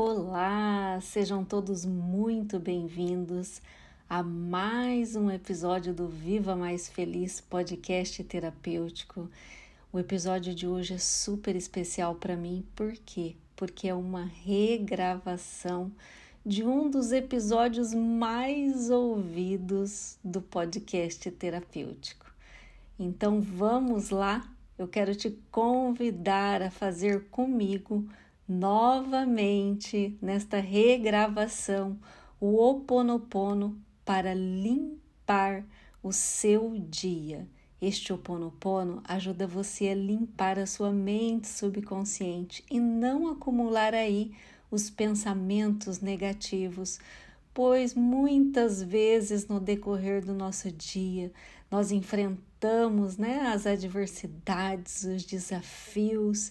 [0.00, 3.60] Olá, sejam todos muito bem-vindos
[4.08, 9.28] a mais um episódio do Viva Mais Feliz podcast terapêutico.
[9.92, 13.34] O episódio de hoje é super especial para mim, por quê?
[13.56, 15.90] Porque é uma regravação
[16.46, 22.32] de um dos episódios mais ouvidos do podcast terapêutico.
[22.96, 28.08] Então vamos lá, eu quero te convidar a fazer comigo
[28.48, 31.98] novamente nesta regravação
[32.40, 35.64] o Oponopono para limpar
[36.02, 37.46] o seu dia.
[37.80, 44.32] Este Oponopono ajuda você a limpar a sua mente subconsciente e não acumular aí
[44.70, 46.98] os pensamentos negativos,
[47.52, 51.30] pois muitas vezes no decorrer do nosso dia
[51.70, 56.50] nós enfrentamos né, as adversidades, os desafios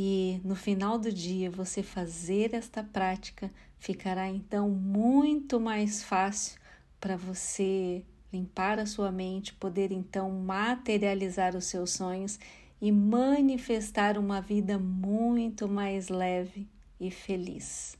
[0.00, 3.50] e no final do dia você fazer esta prática
[3.80, 6.56] ficará então muito mais fácil
[7.00, 12.38] para você limpar a sua mente, poder então materializar os seus sonhos
[12.80, 16.68] e manifestar uma vida muito mais leve
[17.00, 17.98] e feliz.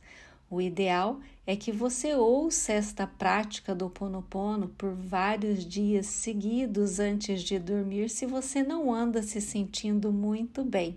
[0.48, 7.42] O ideal é que você ouça esta prática do Ponopono por vários dias seguidos antes
[7.42, 10.97] de dormir, se você não anda se sentindo muito bem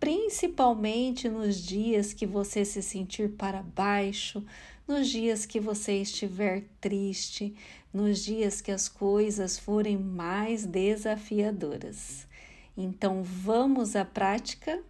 [0.00, 4.42] principalmente nos dias que você se sentir para baixo,
[4.88, 7.54] nos dias que você estiver triste,
[7.92, 12.26] nos dias que as coisas forem mais desafiadoras.
[12.74, 14.82] Então, vamos à prática?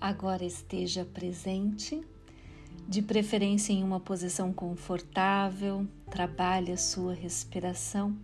[0.00, 2.00] Agora esteja presente
[2.94, 8.16] de preferência em uma posição confortável, trabalhe a sua respiração,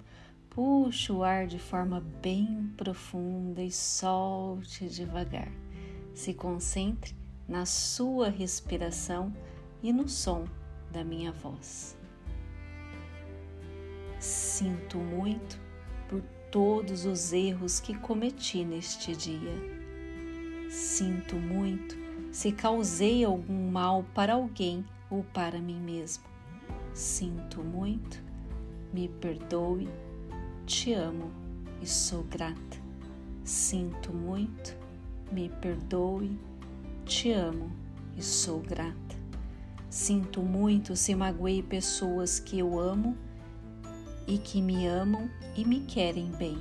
[0.49, 5.51] puxe o ar de forma bem profunda e solte devagar.
[6.15, 7.17] Se concentre
[7.49, 9.35] na sua respiração
[9.83, 10.45] e no som
[10.93, 11.99] da minha voz.
[14.21, 15.59] Sinto muito
[16.09, 19.57] por todos os erros que cometi neste dia.
[20.71, 22.00] Sinto muito
[22.31, 26.25] se causei algum mal para alguém ou para mim mesmo.
[26.95, 28.23] Sinto muito,
[28.93, 29.89] me perdoe,
[30.67, 31.31] te amo
[31.83, 32.79] e sou grata.
[33.45, 34.77] Sinto muito,
[35.33, 36.39] me perdoe,
[37.05, 37.71] te amo
[38.17, 39.19] e sou grata.
[39.89, 43.17] Sinto muito se magoei pessoas que eu amo
[44.27, 46.59] e que me amam e me querem bem.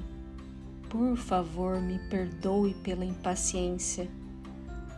[0.89, 4.09] Por favor, me perdoe pela impaciência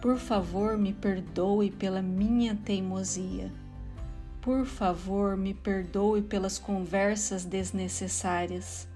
[0.01, 3.51] por favor, me perdoe pela minha teimosia.
[4.41, 8.87] Por favor, me perdoe pelas conversas desnecessárias.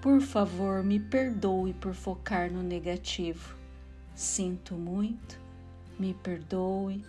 [0.00, 3.54] Por favor, me perdoe por focar no negativo.
[4.16, 5.38] Sinto muito,
[5.96, 7.04] me perdoe,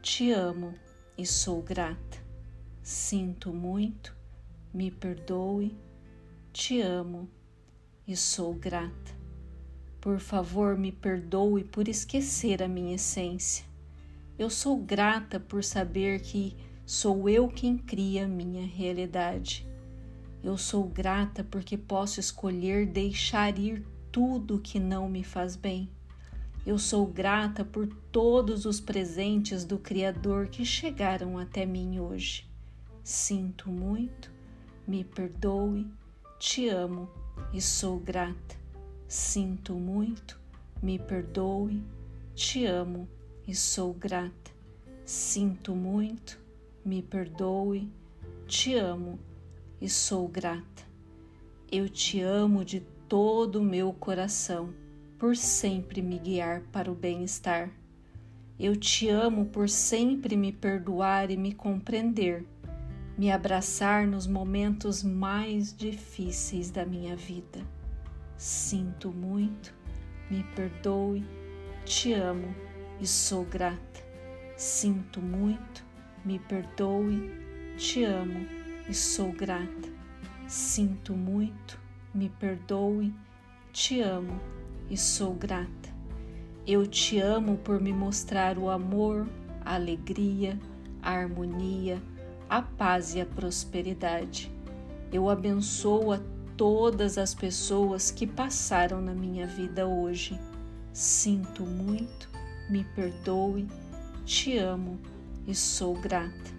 [0.00, 0.72] te amo
[1.18, 2.18] e sou grata.
[2.82, 4.16] Sinto muito,
[4.72, 5.76] me perdoe,
[6.54, 7.28] te amo
[8.06, 9.17] e sou grata.
[10.08, 13.62] Por favor, me perdoe por esquecer a minha essência.
[14.38, 19.68] Eu sou grata por saber que sou eu quem cria a minha realidade.
[20.42, 25.90] Eu sou grata porque posso escolher deixar ir tudo que não me faz bem.
[26.64, 32.48] Eu sou grata por todos os presentes do Criador que chegaram até mim hoje.
[33.04, 34.32] Sinto muito,
[34.86, 35.86] me perdoe,
[36.38, 37.10] te amo
[37.52, 38.56] e sou grata.
[39.08, 40.38] Sinto muito,
[40.82, 41.82] me perdoe,
[42.34, 43.08] te amo
[43.46, 44.50] e sou grata.
[45.02, 46.38] Sinto muito,
[46.84, 47.90] me perdoe,
[48.46, 49.18] te amo
[49.80, 50.82] e sou grata.
[51.72, 54.74] Eu te amo de todo o meu coração,
[55.18, 57.70] por sempre me guiar para o bem-estar.
[58.60, 62.44] Eu te amo por sempre me perdoar e me compreender,
[63.16, 67.77] me abraçar nos momentos mais difíceis da minha vida.
[68.38, 69.74] Sinto muito,
[70.30, 71.26] me perdoe,
[71.84, 72.54] te amo
[73.00, 74.00] e sou grata.
[74.56, 75.84] Sinto muito,
[76.24, 77.32] me perdoe,
[77.76, 78.46] te amo
[78.88, 79.88] e sou grata.
[80.46, 81.80] Sinto muito,
[82.14, 83.12] me perdoe,
[83.72, 84.40] te amo
[84.88, 85.88] e sou grata.
[86.64, 89.26] Eu te amo por me mostrar o amor,
[89.64, 90.56] a alegria,
[91.02, 92.00] a harmonia,
[92.48, 94.48] a paz e a prosperidade.
[95.12, 96.20] Eu abençoo a
[96.58, 100.38] todas as pessoas que passaram na minha vida hoje.
[100.92, 102.28] Sinto muito,
[102.68, 103.68] me perdoe,
[104.26, 104.98] te amo
[105.46, 106.58] e sou grata.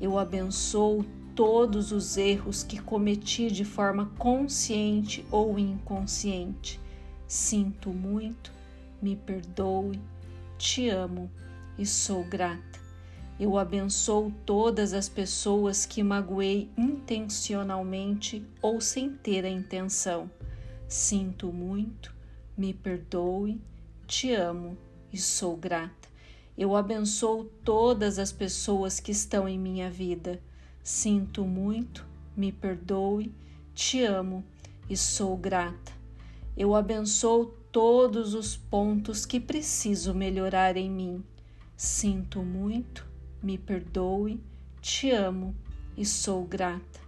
[0.00, 1.04] Eu abençoo
[1.36, 6.80] todos os erros que cometi de forma consciente ou inconsciente.
[7.28, 8.52] Sinto muito,
[9.00, 10.00] me perdoe,
[10.58, 11.30] te amo
[11.78, 12.87] e sou grata.
[13.38, 20.28] Eu abençoo todas as pessoas que magoei intencionalmente ou sem ter a intenção.
[20.88, 22.12] Sinto muito,
[22.56, 23.60] me perdoe,
[24.08, 24.76] te amo
[25.12, 26.08] e sou grata.
[26.56, 30.40] Eu abençoo todas as pessoas que estão em minha vida.
[30.82, 32.04] Sinto muito,
[32.36, 33.32] me perdoe,
[33.72, 34.44] te amo
[34.90, 35.92] e sou grata.
[36.56, 41.24] Eu abençoo todos os pontos que preciso melhorar em mim.
[41.76, 43.07] Sinto muito,
[43.42, 44.40] me perdoe,
[44.80, 45.54] te amo
[45.96, 47.00] e sou grata.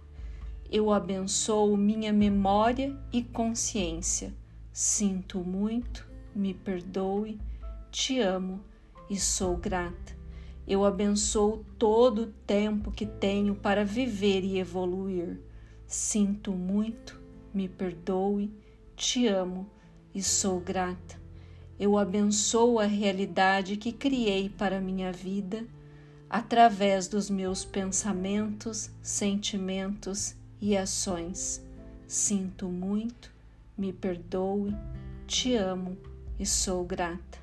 [0.71, 4.33] Eu abençoo minha memória e consciência.
[4.71, 7.39] Sinto muito, me perdoe,
[7.91, 8.61] te amo
[9.09, 10.15] e sou grata.
[10.65, 15.41] Eu abençoo todo o tempo que tenho para viver e evoluir.
[15.85, 17.19] Sinto muito,
[17.53, 18.49] me perdoe,
[18.95, 19.69] te amo
[20.15, 21.19] e sou grata.
[21.77, 25.67] Eu abençoo a realidade que criei para minha vida
[26.31, 31.61] através dos meus pensamentos, sentimentos e ações.
[32.07, 33.29] Sinto muito,
[33.77, 34.73] me perdoe,
[35.27, 35.97] te amo
[36.39, 37.37] e sou grata.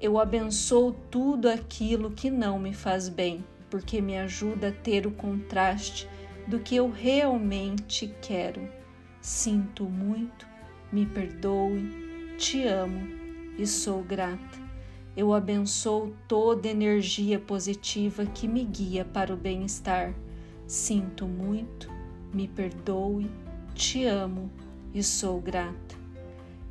[0.00, 5.10] Eu abençoo tudo aquilo que não me faz bem, porque me ajuda a ter o
[5.10, 6.08] contraste
[6.48, 8.66] do que eu realmente quero.
[9.20, 10.46] Sinto muito,
[10.90, 13.06] me perdoe, te amo
[13.58, 14.63] e sou grata.
[15.16, 20.12] Eu abençoo toda energia positiva que me guia para o bem-estar.
[20.66, 21.88] Sinto muito,
[22.32, 23.30] me perdoe,
[23.74, 24.50] te amo
[24.92, 25.94] e sou grata.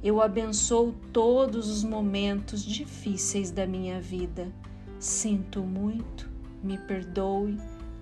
[0.03, 4.51] Eu abençoo todos os momentos difíceis da minha vida.
[4.99, 6.29] Sinto muito,
[6.61, 7.57] me perdoe,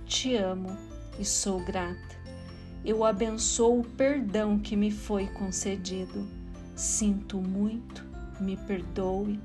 [0.08, 0.76] te amo
[1.20, 2.20] e sou grata.
[2.84, 6.28] Eu abençoo o perdão que me foi concedido.
[6.76, 8.04] Sinto muito,
[8.40, 9.40] me perdoe,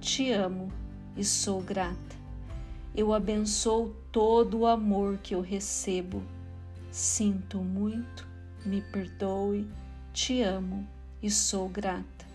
[0.00, 0.72] te amo
[1.14, 2.16] e sou grata.
[2.96, 6.22] Eu abençoo todo o amor que eu recebo.
[6.90, 8.26] Sinto muito,
[8.64, 9.68] me perdoe,
[10.12, 10.88] te amo
[11.22, 12.26] e sou grata.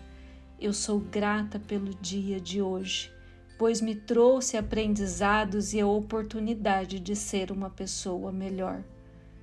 [0.60, 3.12] Eu sou grata pelo dia de hoje,
[3.58, 8.82] pois me trouxe aprendizados e a oportunidade de ser uma pessoa melhor.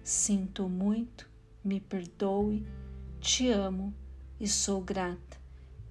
[0.02, 1.30] Sinto muito,
[1.64, 2.66] me perdoe,
[3.20, 3.94] te amo
[4.40, 5.38] e sou grata.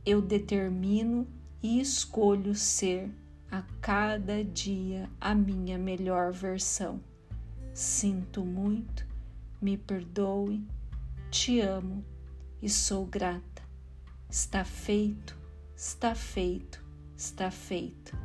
[0.04, 1.28] Eu determino
[1.62, 3.10] e escolho ser
[3.50, 7.00] a cada dia a minha melhor versão.
[7.72, 9.06] Sinto muito,
[9.60, 10.66] me perdoe,
[11.30, 12.04] te amo
[12.60, 13.62] e sou grata.
[14.28, 15.38] Está feito,
[15.76, 16.82] está feito,
[17.16, 18.16] está feito.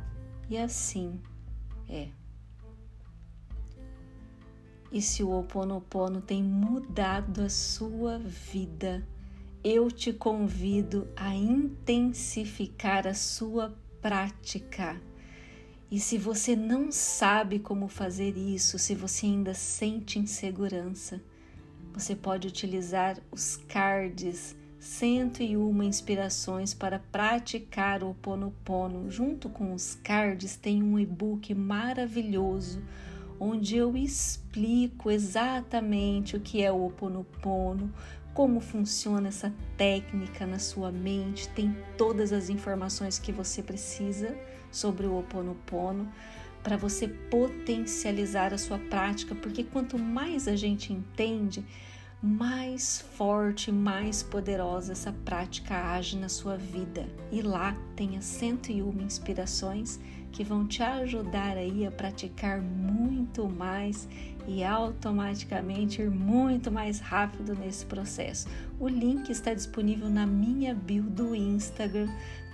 [0.48, 1.20] E assim
[1.88, 2.08] é.
[4.90, 9.06] E se o Ho Oponopono tem mudado a sua vida,
[9.62, 15.00] eu te convido a intensificar a sua prática.
[15.90, 21.20] E se você não sabe como fazer isso, se você ainda sente insegurança,
[21.92, 29.10] você pode utilizar os cards 101 inspirações para praticar o Ponopono.
[29.10, 32.82] Junto com os cards tem um e-book maravilhoso
[33.40, 37.92] onde eu explico exatamente o que é o Ho Oponopono,
[38.38, 44.38] como funciona essa técnica na sua mente, tem todas as informações que você precisa
[44.70, 46.08] sobre o Ho Oponopono
[46.62, 51.66] para você potencializar a sua prática, porque quanto mais a gente entende,
[52.22, 57.08] mais forte, mais poderosa essa prática age na sua vida.
[57.32, 57.76] E lá
[58.16, 59.98] as 101 inspirações
[60.32, 64.08] que vão te ajudar aí a praticar muito mais
[64.46, 68.48] e automaticamente ir muito mais rápido nesse processo.
[68.80, 72.08] O link está disponível na minha bio do Instagram